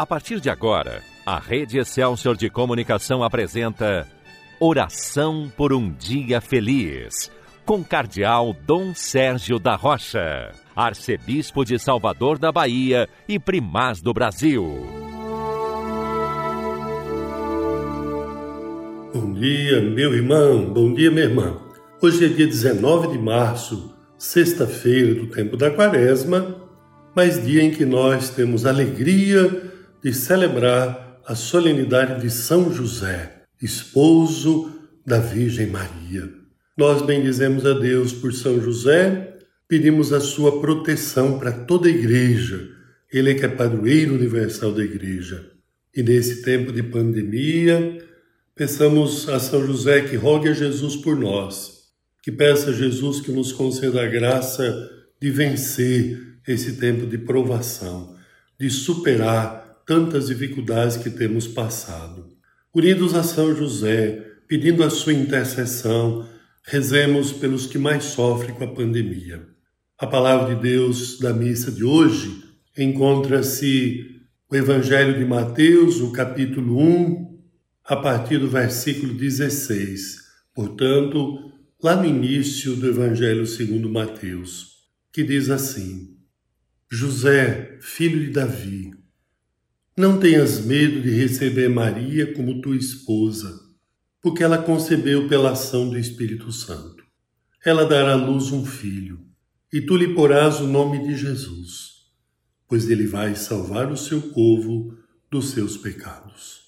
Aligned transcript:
A 0.00 0.06
partir 0.06 0.40
de 0.40 0.48
agora, 0.48 1.02
a 1.26 1.38
Rede 1.38 1.78
Excelsior 1.78 2.34
de 2.34 2.48
Comunicação 2.48 3.22
apresenta 3.22 4.08
Oração 4.58 5.52
por 5.54 5.74
um 5.74 5.92
Dia 5.92 6.40
Feliz, 6.40 7.30
com 7.66 7.84
Cardeal 7.84 8.56
Dom 8.66 8.94
Sérgio 8.94 9.58
da 9.58 9.76
Rocha, 9.76 10.52
Arcebispo 10.74 11.66
de 11.66 11.78
Salvador 11.78 12.38
da 12.38 12.50
Bahia 12.50 13.10
e 13.28 13.38
Primaz 13.38 14.00
do 14.00 14.14
Brasil. 14.14 14.64
Bom 19.12 19.34
dia, 19.34 19.82
meu 19.82 20.14
irmão, 20.14 20.64
bom 20.64 20.94
dia, 20.94 21.10
minha 21.10 21.26
irmã. 21.26 21.58
Hoje 22.00 22.24
é 22.24 22.28
dia 22.28 22.46
19 22.46 23.08
de 23.08 23.18
março, 23.18 23.94
sexta-feira 24.16 25.14
do 25.14 25.26
tempo 25.26 25.58
da 25.58 25.70
quaresma, 25.70 26.56
mas 27.14 27.44
dia 27.44 27.62
em 27.62 27.70
que 27.70 27.84
nós 27.84 28.30
temos 28.30 28.64
alegria 28.64 29.68
de 30.02 30.12
celebrar 30.12 31.20
a 31.26 31.34
solenidade 31.34 32.22
de 32.22 32.30
São 32.30 32.72
José, 32.72 33.42
esposo 33.62 34.72
da 35.04 35.18
Virgem 35.18 35.66
Maria. 35.66 36.30
Nós 36.76 37.02
bendizemos 37.02 37.66
a 37.66 37.74
Deus 37.74 38.12
por 38.12 38.32
São 38.32 38.60
José, 38.60 39.36
pedimos 39.68 40.12
a 40.12 40.20
sua 40.20 40.60
proteção 40.60 41.38
para 41.38 41.52
toda 41.52 41.88
a 41.88 41.90
igreja. 41.90 42.68
Ele 43.12 43.30
é 43.30 43.34
que 43.34 43.44
é 43.44 43.48
padroeiro 43.48 44.14
universal 44.14 44.72
da 44.72 44.82
igreja. 44.82 45.50
E 45.94 46.02
nesse 46.02 46.42
tempo 46.42 46.72
de 46.72 46.82
pandemia, 46.82 47.98
peçamos 48.54 49.28
a 49.28 49.38
São 49.38 49.66
José 49.66 50.02
que 50.02 50.16
rogue 50.16 50.48
a 50.48 50.54
Jesus 50.54 50.96
por 50.96 51.16
nós, 51.16 51.90
que 52.22 52.32
peça 52.32 52.70
a 52.70 52.72
Jesus 52.72 53.20
que 53.20 53.32
nos 53.32 53.52
conceda 53.52 54.02
a 54.02 54.06
graça 54.06 54.88
de 55.20 55.30
vencer 55.30 56.18
esse 56.46 56.76
tempo 56.76 57.06
de 57.06 57.18
provação, 57.18 58.16
de 58.58 58.70
superar 58.70 59.59
tantas 59.90 60.28
dificuldades 60.28 60.96
que 60.96 61.10
temos 61.10 61.48
passado. 61.48 62.28
Unidos 62.72 63.12
a 63.12 63.24
São 63.24 63.56
José, 63.56 64.24
pedindo 64.46 64.84
a 64.84 64.88
sua 64.88 65.12
intercessão, 65.12 66.28
rezemos 66.62 67.32
pelos 67.32 67.66
que 67.66 67.76
mais 67.76 68.04
sofrem 68.04 68.54
com 68.54 68.62
a 68.62 68.72
pandemia. 68.72 69.48
A 69.98 70.06
palavra 70.06 70.54
de 70.54 70.62
Deus 70.62 71.18
da 71.18 71.34
missa 71.34 71.72
de 71.72 71.82
hoje 71.82 72.40
encontra-se 72.78 74.20
o 74.48 74.54
Evangelho 74.54 75.18
de 75.18 75.24
Mateus, 75.24 76.00
o 76.00 76.12
capítulo 76.12 76.78
1, 76.78 77.40
a 77.84 77.96
partir 77.96 78.38
do 78.38 78.48
versículo 78.48 79.12
16. 79.12 80.18
Portanto, 80.54 81.50
lá 81.82 81.96
no 81.96 82.06
início 82.06 82.76
do 82.76 82.86
Evangelho 82.86 83.44
segundo 83.44 83.90
Mateus, 83.90 84.68
que 85.12 85.24
diz 85.24 85.50
assim: 85.50 86.16
José, 86.88 87.76
filho 87.80 88.20
de 88.20 88.30
Davi, 88.30 88.99
não 90.00 90.18
tenhas 90.18 90.64
medo 90.64 91.02
de 91.02 91.10
receber 91.10 91.68
Maria 91.68 92.32
como 92.32 92.62
tua 92.62 92.74
esposa, 92.74 93.60
porque 94.22 94.42
ela 94.42 94.56
concebeu 94.56 95.28
pela 95.28 95.50
ação 95.50 95.90
do 95.90 95.98
Espírito 95.98 96.50
Santo. 96.50 97.04
Ela 97.62 97.84
dará 97.84 98.12
à 98.12 98.16
luz 98.16 98.50
um 98.50 98.64
filho, 98.64 99.20
e 99.70 99.82
tu 99.82 99.98
lhe 99.98 100.14
porás 100.14 100.58
o 100.58 100.66
nome 100.66 101.06
de 101.06 101.14
Jesus, 101.14 102.06
pois 102.66 102.88
ele 102.88 103.06
vai 103.06 103.34
salvar 103.34 103.92
o 103.92 103.96
seu 103.96 104.22
povo 104.22 104.96
dos 105.30 105.50
seus 105.50 105.76
pecados. 105.76 106.60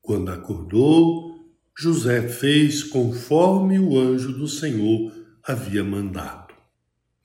Quando 0.00 0.30
acordou, 0.30 1.34
José 1.78 2.26
fez 2.28 2.82
conforme 2.82 3.78
o 3.78 3.98
anjo 3.98 4.32
do 4.32 4.48
Senhor 4.48 5.12
havia 5.44 5.84
mandado. 5.84 6.54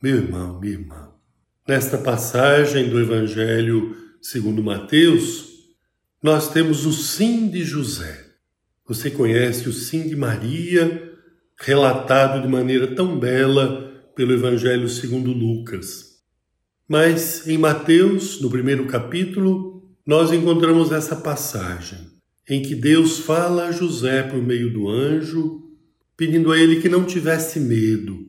Meu 0.01 0.17
irmão, 0.17 0.59
minha 0.59 0.73
irmã, 0.73 1.13
nesta 1.65 1.97
passagem 1.97 2.89
do 2.89 2.99
Evangelho 2.99 4.02
segundo 4.23 4.63
Mateus, 4.63 5.49
nós 6.21 6.49
temos 6.49 6.85
o 6.85 6.93
sim 6.93 7.49
de 7.49 7.61
José. 7.61 8.25
Você 8.87 9.11
conhece 9.11 9.67
o 9.67 9.73
sim 9.73 10.07
de 10.07 10.15
Maria, 10.15 11.11
relatado 11.59 12.41
de 12.41 12.47
maneira 12.47 12.95
tão 12.95 13.19
bela 13.19 13.91
pelo 14.15 14.31
Evangelho 14.31 14.87
segundo 14.87 15.33
Lucas. 15.33 16.21
Mas 16.87 17.45
em 17.49 17.57
Mateus, 17.57 18.39
no 18.39 18.49
primeiro 18.49 18.85
capítulo, 18.87 19.93
nós 20.05 20.31
encontramos 20.31 20.93
essa 20.93 21.17
passagem 21.17 21.99
em 22.49 22.61
que 22.61 22.75
Deus 22.75 23.19
fala 23.19 23.67
a 23.67 23.71
José 23.73 24.23
por 24.23 24.41
meio 24.41 24.71
do 24.71 24.87
anjo, 24.87 25.63
pedindo 26.15 26.51
a 26.51 26.57
ele 26.57 26.79
que 26.79 26.87
não 26.87 27.03
tivesse 27.03 27.59
medo, 27.59 28.25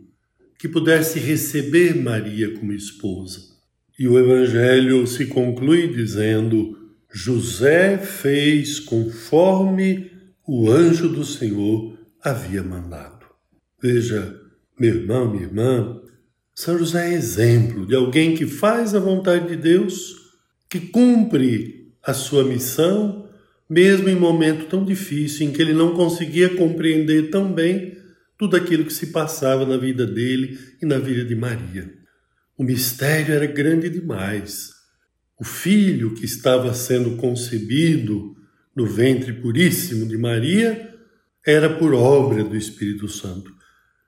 que 0.58 0.68
pudesse 0.68 1.20
receber 1.20 1.94
Maria 1.94 2.52
como 2.58 2.72
esposa. 2.72 3.53
E 3.98 4.08
o 4.08 4.18
Evangelho 4.18 5.06
se 5.06 5.26
conclui 5.26 5.88
dizendo: 5.88 6.76
José 7.12 7.96
fez 7.98 8.80
conforme 8.80 10.10
o 10.46 10.68
anjo 10.70 11.08
do 11.08 11.24
Senhor 11.24 11.96
havia 12.20 12.62
mandado. 12.62 13.24
Veja, 13.80 14.40
meu 14.78 14.96
irmão, 14.96 15.30
minha 15.30 15.44
irmã, 15.44 16.00
São 16.54 16.76
José 16.76 17.10
é 17.10 17.14
exemplo 17.14 17.86
de 17.86 17.94
alguém 17.94 18.34
que 18.34 18.46
faz 18.46 18.94
a 18.94 18.98
vontade 18.98 19.48
de 19.48 19.56
Deus, 19.56 20.14
que 20.68 20.80
cumpre 20.80 21.92
a 22.02 22.12
sua 22.12 22.44
missão, 22.44 23.28
mesmo 23.70 24.08
em 24.08 24.16
momento 24.16 24.66
tão 24.66 24.84
difícil 24.84 25.46
em 25.46 25.52
que 25.52 25.62
ele 25.62 25.72
não 25.72 25.94
conseguia 25.94 26.48
compreender 26.56 27.30
tão 27.30 27.52
bem 27.52 27.96
tudo 28.36 28.56
aquilo 28.56 28.84
que 28.84 28.92
se 28.92 29.08
passava 29.08 29.64
na 29.64 29.76
vida 29.76 30.04
dele 30.04 30.58
e 30.82 30.86
na 30.86 30.98
vida 30.98 31.24
de 31.24 31.34
Maria. 31.34 32.03
O 32.56 32.62
mistério 32.62 33.34
era 33.34 33.46
grande 33.46 33.90
demais. 33.90 34.70
O 35.38 35.44
filho 35.44 36.14
que 36.14 36.24
estava 36.24 36.72
sendo 36.72 37.16
concebido 37.16 38.36
no 38.74 38.86
ventre 38.86 39.32
puríssimo 39.32 40.06
de 40.06 40.16
Maria 40.16 40.94
era 41.44 41.68
por 41.68 41.92
obra 41.92 42.44
do 42.44 42.56
Espírito 42.56 43.08
Santo. 43.08 43.52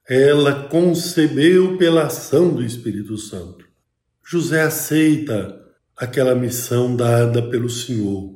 Ela 0.09 0.69
concebeu 0.69 1.77
pela 1.77 2.07
ação 2.07 2.55
do 2.55 2.65
Espírito 2.65 3.19
Santo. 3.19 3.67
José 4.25 4.63
aceita 4.63 5.61
aquela 5.97 6.35
missão 6.35 6.95
dada 6.95 7.43
pelo 7.49 7.69
Senhor. 7.69 8.35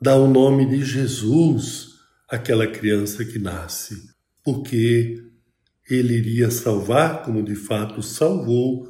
Dá 0.00 0.16
o 0.16 0.28
nome 0.28 0.66
de 0.66 0.84
Jesus 0.84 1.90
àquela 2.28 2.66
criança 2.66 3.24
que 3.24 3.38
nasce, 3.38 4.10
porque 4.44 5.22
ele 5.88 6.14
iria 6.14 6.50
salvar, 6.50 7.22
como 7.24 7.42
de 7.42 7.56
fato 7.56 8.02
salvou, 8.02 8.89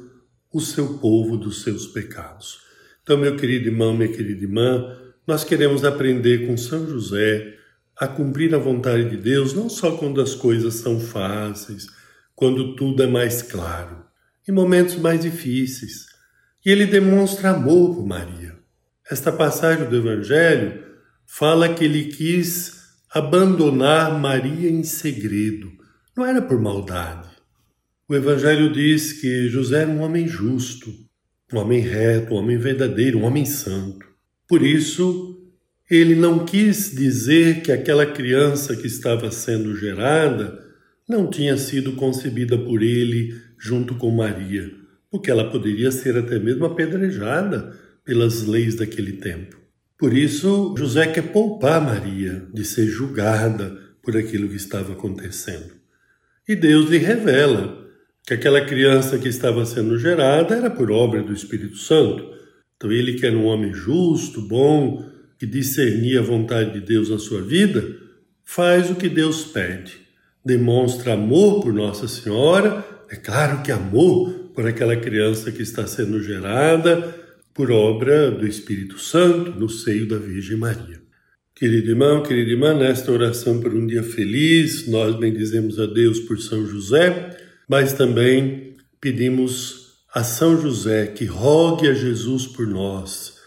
o 0.51 0.59
seu 0.59 0.97
povo 0.99 1.37
dos 1.37 1.61
seus 1.63 1.87
pecados. 1.87 2.59
Então, 3.03 3.17
meu 3.17 3.35
querido 3.35 3.67
irmão, 3.67 3.95
minha 3.95 4.11
querida 4.11 4.43
irmã, 4.43 4.97
nós 5.25 5.43
queremos 5.43 5.83
aprender 5.83 6.47
com 6.47 6.57
São 6.57 6.87
José 6.87 7.55
a 7.97 8.07
cumprir 8.07 8.53
a 8.53 8.57
vontade 8.57 9.09
de 9.09 9.17
Deus, 9.17 9.53
não 9.53 9.69
só 9.69 9.95
quando 9.95 10.21
as 10.21 10.33
coisas 10.33 10.75
são 10.75 10.99
fáceis, 10.99 11.87
quando 12.35 12.75
tudo 12.75 13.03
é 13.03 13.07
mais 13.07 13.41
claro, 13.41 14.03
em 14.47 14.51
momentos 14.51 14.95
mais 14.95 15.21
difíceis. 15.21 16.07
E 16.65 16.69
ele 16.71 16.85
demonstra 16.85 17.51
amor 17.51 17.95
por 17.95 18.05
Maria. 18.05 18.55
Esta 19.09 19.31
passagem 19.31 19.89
do 19.89 19.95
Evangelho 19.97 20.83
fala 21.25 21.73
que 21.73 21.85
ele 21.85 22.05
quis 22.05 22.81
abandonar 23.13 24.19
Maria 24.19 24.69
em 24.69 24.83
segredo. 24.83 25.71
Não 26.15 26.25
era 26.25 26.41
por 26.41 26.59
maldade, 26.59 27.29
o 28.11 28.15
Evangelho 28.15 28.69
diz 28.73 29.13
que 29.13 29.47
José 29.47 29.83
era 29.83 29.89
um 29.89 30.01
homem 30.01 30.27
justo, 30.27 30.93
um 31.53 31.59
homem 31.59 31.79
reto, 31.79 32.33
um 32.33 32.37
homem 32.39 32.57
verdadeiro, 32.57 33.19
um 33.19 33.23
homem 33.23 33.45
santo. 33.45 34.05
Por 34.45 34.61
isso, 34.61 35.41
ele 35.89 36.13
não 36.13 36.43
quis 36.43 36.93
dizer 36.93 37.61
que 37.61 37.71
aquela 37.71 38.05
criança 38.05 38.75
que 38.75 38.85
estava 38.85 39.31
sendo 39.31 39.77
gerada 39.77 40.61
não 41.07 41.29
tinha 41.29 41.55
sido 41.55 41.93
concebida 41.93 42.57
por 42.57 42.83
ele 42.83 43.33
junto 43.57 43.95
com 43.95 44.11
Maria, 44.11 44.69
porque 45.09 45.31
ela 45.31 45.49
poderia 45.49 45.89
ser 45.89 46.17
até 46.17 46.37
mesmo 46.37 46.65
apedrejada 46.65 47.79
pelas 48.03 48.43
leis 48.43 48.75
daquele 48.75 49.13
tempo. 49.13 49.57
Por 49.97 50.11
isso, 50.11 50.75
José 50.77 51.07
quer 51.07 51.31
poupar 51.31 51.79
Maria 51.79 52.45
de 52.53 52.65
ser 52.65 52.87
julgada 52.87 53.79
por 54.03 54.17
aquilo 54.17 54.49
que 54.49 54.57
estava 54.57 54.91
acontecendo. 54.91 55.79
E 56.45 56.57
Deus 56.57 56.89
lhe 56.89 56.97
revela 56.97 57.80
que 58.25 58.33
aquela 58.33 58.61
criança 58.61 59.17
que 59.17 59.27
estava 59.27 59.65
sendo 59.65 59.97
gerada 59.97 60.55
era 60.55 60.69
por 60.69 60.91
obra 60.91 61.23
do 61.23 61.33
Espírito 61.33 61.77
Santo. 61.77 62.29
Então, 62.75 62.91
ele 62.91 63.13
que 63.13 63.25
era 63.25 63.35
um 63.35 63.45
homem 63.45 63.73
justo, 63.73 64.41
bom, 64.41 65.05
que 65.39 65.45
discernia 65.45 66.19
a 66.19 66.23
vontade 66.23 66.73
de 66.73 66.81
Deus 66.81 67.09
na 67.09 67.17
sua 67.17 67.41
vida, 67.41 67.83
faz 68.43 68.89
o 68.89 68.95
que 68.95 69.09
Deus 69.09 69.43
pede. 69.45 69.93
Demonstra 70.43 71.13
amor 71.13 71.61
por 71.61 71.73
Nossa 71.73 72.07
Senhora, 72.07 72.85
é 73.09 73.15
claro 73.15 73.61
que 73.63 73.71
amor 73.71 74.51
por 74.53 74.67
aquela 74.67 74.95
criança 74.95 75.51
que 75.51 75.61
está 75.61 75.85
sendo 75.87 76.21
gerada 76.21 77.15
por 77.53 77.71
obra 77.71 78.31
do 78.31 78.47
Espírito 78.47 78.99
Santo 78.99 79.51
no 79.51 79.69
seio 79.69 80.07
da 80.07 80.17
Virgem 80.17 80.57
Maria. 80.57 81.01
Querido 81.55 81.89
irmão, 81.89 82.23
querida 82.23 82.49
irmã, 82.49 82.73
nesta 82.73 83.11
oração 83.11 83.59
por 83.59 83.73
um 83.73 83.85
dia 83.85 84.01
feliz, 84.01 84.87
nós 84.87 85.15
bendizemos 85.15 85.79
a 85.79 85.85
Deus 85.85 86.19
por 86.19 86.39
São 86.39 86.65
José 86.65 87.37
mas 87.71 87.93
também 87.93 88.75
pedimos 88.99 89.93
a 90.13 90.25
São 90.25 90.61
José 90.61 91.07
que 91.07 91.23
rogue 91.23 91.87
a 91.87 91.93
Jesus 91.93 92.45
por 92.45 92.67
nós, 92.67 93.37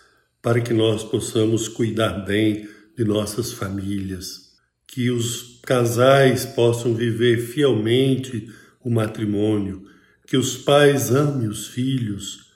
para 0.41 0.63
que 0.63 0.73
nós 0.73 1.05
possamos 1.05 1.69
cuidar 1.69 2.25
bem 2.25 2.67
de 2.97 3.05
nossas 3.05 3.53
famílias, 3.53 4.55
que 4.87 5.11
os 5.11 5.61
casais 5.67 6.47
possam 6.47 6.95
viver 6.95 7.37
fielmente 7.37 8.49
o 8.83 8.89
matrimônio, 8.89 9.85
que 10.27 10.39
os 10.39 10.57
pais 10.57 11.11
amem 11.11 11.47
os 11.47 11.67
filhos, 11.67 12.47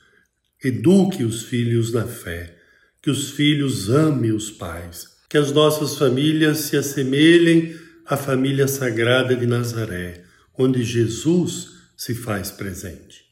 eduquem 0.64 1.26
os 1.26 1.43
filhos 1.43 1.93
na 1.93 2.06
fé, 2.06 2.56
que 3.03 3.11
os 3.11 3.32
filhos 3.32 3.91
amem 3.91 4.32
os 4.32 4.50
pais, 4.50 5.19
que 5.29 5.37
as 5.37 5.53
nossas 5.53 5.99
famílias 5.99 6.61
se 6.61 6.79
assemelhem 6.79 7.76
à 8.06 8.17
família 8.17 8.67
sagrada 8.67 9.37
de 9.37 9.47
Nazaré, 9.47 10.25
onde 10.59 10.83
Jesus 10.83 11.69
se 11.97 12.15
faz 12.15 12.51
presente. 12.51 13.25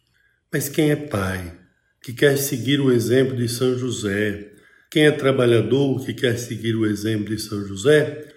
Mas 0.52 0.68
quem 0.68 0.90
é 0.90 0.96
pai, 0.96 1.58
que 2.02 2.12
quer 2.12 2.36
seguir 2.36 2.80
o 2.80 2.92
exemplo 2.92 3.36
de 3.36 3.48
São 3.48 3.76
José, 3.76 4.52
quem 4.90 5.06
é 5.06 5.10
trabalhador, 5.10 6.04
que 6.04 6.14
quer 6.14 6.38
seguir 6.38 6.76
o 6.76 6.86
exemplo 6.86 7.34
de 7.34 7.42
São 7.42 7.66
José, 7.66 8.28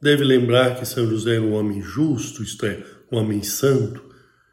deve 0.00 0.24
lembrar 0.24 0.78
que 0.78 0.86
São 0.86 1.08
José 1.08 1.34
era 1.34 1.42
um 1.42 1.52
homem 1.52 1.82
justo, 1.82 2.42
isto 2.42 2.64
é, 2.64 2.82
um 3.12 3.18
homem 3.18 3.42
santo, 3.42 4.02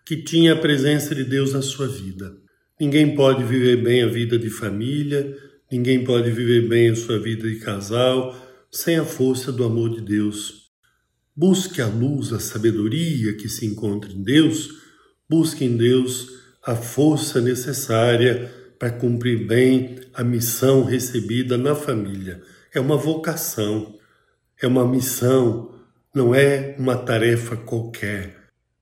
que 0.06 0.18
tinha 0.18 0.54
a 0.54 0.58
presença 0.58 1.16
de 1.16 1.24
Deus 1.24 1.54
na 1.54 1.62
sua 1.62 1.88
vida. 1.88 2.36
Ninguém 2.80 3.16
pode 3.16 3.44
viver 3.44 3.82
bem 3.82 4.04
a 4.04 4.08
vida 4.08 4.38
de 4.38 4.50
família, 4.50 5.36
ninguém 5.72 6.04
pode 6.04 6.30
viver 6.30 6.68
bem 6.68 6.90
a 6.90 6.96
sua 6.96 7.18
vida 7.18 7.50
de 7.50 7.56
casal 7.56 8.36
sem 8.70 8.98
a 8.98 9.06
força 9.06 9.54
do 9.54 9.64
amor 9.64 9.90
de 9.90 10.02
Deus. 10.02 10.65
Busque 11.36 11.82
a 11.82 11.88
luz, 11.88 12.32
a 12.32 12.40
sabedoria 12.40 13.36
que 13.36 13.50
se 13.50 13.66
encontra 13.66 14.12
em 14.12 14.24
Deus 14.24 14.86
Busque 15.28 15.66
em 15.66 15.76
Deus 15.76 16.34
a 16.64 16.76
força 16.76 17.42
necessária 17.42 18.52
para 18.78 18.92
cumprir 18.92 19.48
bem 19.48 20.00
a 20.14 20.24
missão 20.24 20.84
recebida 20.84 21.58
na 21.58 21.74
família. 21.74 22.42
É 22.72 22.80
uma 22.80 22.96
vocação, 22.96 23.96
é 24.62 24.68
uma 24.68 24.88
missão, 24.88 25.74
não 26.14 26.36
é 26.36 26.76
uma 26.78 26.96
tarefa 26.96 27.56
qualquer. 27.56 28.36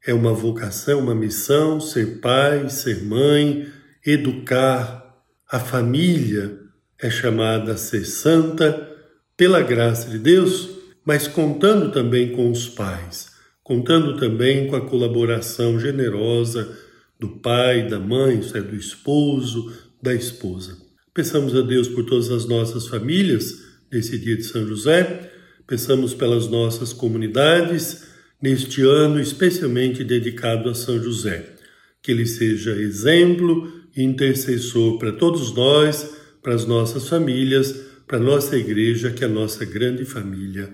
É 0.05 0.13
uma 0.13 0.33
vocação, 0.33 0.99
uma 0.99 1.15
missão, 1.15 1.79
ser 1.79 2.19
pai, 2.19 2.69
ser 2.69 3.03
mãe, 3.03 3.67
educar. 4.05 5.23
A 5.49 5.59
família 5.61 6.59
é 6.99 7.09
chamada 7.09 7.73
a 7.73 7.77
ser 7.77 8.03
santa 8.03 8.89
pela 9.37 9.61
graça 9.61 10.09
de 10.09 10.19
Deus, 10.19 10.69
mas 11.05 11.27
contando 11.27 11.91
também 11.91 12.31
com 12.31 12.49
os 12.51 12.69
pais 12.69 13.33
contando 13.63 14.17
também 14.17 14.67
com 14.67 14.75
a 14.75 14.81
colaboração 14.81 15.79
generosa 15.79 16.77
do 17.19 17.29
pai, 17.29 17.87
da 17.87 17.99
mãe, 17.99 18.41
é, 18.53 18.61
do 18.61 18.75
esposo, 18.75 19.71
da 20.01 20.13
esposa. 20.13 20.77
Peçamos 21.13 21.55
a 21.55 21.61
Deus 21.61 21.87
por 21.87 22.05
todas 22.05 22.29
as 22.29 22.45
nossas 22.45 22.87
famílias 22.87 23.63
nesse 23.91 24.17
dia 24.17 24.35
de 24.35 24.43
São 24.43 24.67
José, 24.67 25.31
peçamos 25.65 26.13
pelas 26.13 26.47
nossas 26.49 26.91
comunidades 26.91 28.03
neste 28.41 28.81
ano 28.81 29.21
especialmente 29.21 30.03
dedicado 30.03 30.69
a 30.69 30.75
São 30.75 31.01
José. 31.01 31.55
Que 32.01 32.11
ele 32.11 32.25
seja 32.25 32.71
exemplo 32.71 33.71
e 33.95 34.03
intercessor 34.03 34.97
para 34.97 35.13
todos 35.13 35.55
nós, 35.55 36.13
para 36.41 36.53
as 36.53 36.65
nossas 36.65 37.07
famílias, 37.07 37.73
para 38.05 38.17
a 38.17 38.21
nossa 38.21 38.57
igreja, 38.57 39.11
que 39.11 39.23
é 39.23 39.27
a 39.27 39.29
nossa 39.29 39.63
grande 39.63 40.03
família. 40.03 40.73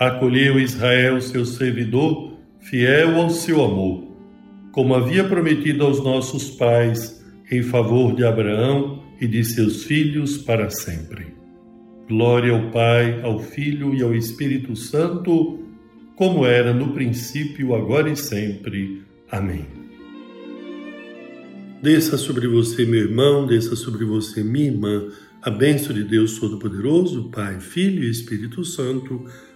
Acolheu 0.00 0.58
Israel, 0.58 1.20
seu 1.20 1.44
servidor, 1.44 2.36
fiel 2.58 3.20
ao 3.20 3.30
seu 3.30 3.62
amor 3.62 4.10
como 4.72 4.94
havia 4.94 5.24
prometido 5.24 5.84
aos 5.84 6.02
nossos 6.02 6.50
pais, 6.50 7.20
em 7.50 7.62
favor 7.62 8.14
de 8.14 8.24
Abraão 8.24 9.02
e 9.20 9.26
de 9.26 9.44
seus 9.44 9.84
filhos 9.84 10.38
para 10.38 10.70
sempre. 10.70 11.34
Glória 12.08 12.52
ao 12.52 12.70
Pai, 12.70 13.20
ao 13.22 13.38
Filho 13.38 13.94
e 13.94 14.02
ao 14.02 14.14
Espírito 14.14 14.76
Santo, 14.76 15.60
como 16.16 16.46
era 16.46 16.72
no 16.72 16.92
princípio, 16.92 17.74
agora 17.74 18.10
e 18.10 18.16
sempre. 18.16 19.02
Amém. 19.30 19.66
Desça 21.82 22.16
sobre 22.16 22.46
você, 22.46 22.84
meu 22.84 23.00
irmão, 23.00 23.46
desça 23.46 23.74
sobre 23.74 24.04
você, 24.04 24.44
minha 24.44 24.66
irmã, 24.66 25.08
a 25.42 25.50
bênção 25.50 25.94
de 25.94 26.04
Deus 26.04 26.38
Todo-Poderoso, 26.38 27.30
Pai, 27.30 27.58
Filho 27.58 28.04
e 28.04 28.10
Espírito 28.10 28.64
Santo. 28.64 29.24